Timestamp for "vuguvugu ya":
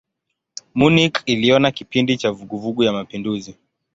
2.31-2.93